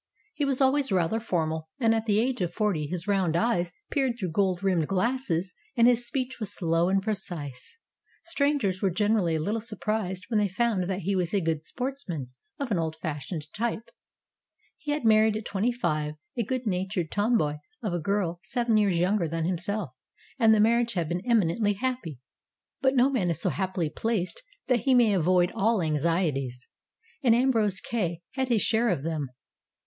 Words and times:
He 0.33 0.45
was 0.45 0.61
always 0.61 0.91
rather 0.91 1.19
formal, 1.19 1.69
and 1.79 1.93
at 1.93 2.07
the 2.07 2.19
age 2.19 2.41
of 2.41 2.51
forty 2.51 2.87
his 2.87 3.07
round 3.07 3.35
eyes 3.37 3.71
peered 3.91 4.17
through 4.17 4.31
gold 4.31 4.63
rimmed 4.63 4.87
glasses 4.87 5.53
and 5.77 5.87
his 5.87 6.07
speech 6.07 6.39
was 6.39 6.51
slow 6.51 6.89
and 6.89 7.03
precise. 7.03 7.77
Strangers 8.23 8.81
were 8.81 8.89
gener 8.89 9.19
ally 9.19 9.33
a 9.33 9.39
little 9.39 9.61
surprised 9.61 10.25
when 10.27 10.39
they 10.39 10.47
found 10.47 10.85
that 10.85 11.01
he 11.01 11.15
was 11.15 11.35
a 11.35 11.39
good 11.39 11.63
sportsman, 11.63 12.31
of 12.57 12.71
an 12.71 12.79
old 12.79 12.95
fashioned 12.95 13.45
type. 13.53 13.91
He 14.79 14.89
had 14.89 15.05
married 15.05 15.37
at 15.37 15.45
twenty 15.45 15.71
five 15.71 16.15
a 16.35 16.41
good 16.43 16.65
natured 16.65 17.11
tomboy 17.11 17.57
of 17.83 17.93
a 17.93 17.99
girl 17.99 18.39
seven 18.41 18.77
years 18.77 18.97
younger 18.97 19.27
than 19.27 19.45
himself, 19.45 19.91
and 20.39 20.51
the 20.51 20.59
mar 20.59 20.79
riage 20.81 20.93
had 20.93 21.09
been 21.09 21.21
eminently 21.27 21.73
happy. 21.73 22.17
But 22.81 22.95
no 22.95 23.11
man 23.11 23.29
is 23.29 23.39
so 23.39 23.49
happily 23.51 23.91
placed 23.91 24.41
that 24.65 24.79
he 24.79 24.95
may 24.95 25.13
avoid 25.13 25.51
all 25.53 25.79
anxieties, 25.79 26.67
and 27.21 27.35
Ambrose 27.35 27.79
Kay 27.79 28.23
had 28.31 28.47
his 28.49 28.63
share 28.63 28.89
of 28.89 29.03
them. 29.03 29.29